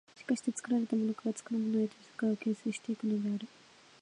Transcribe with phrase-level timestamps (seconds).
[0.17, 3.47] しかして作られたものから作るものへと世界を形成し行くのである。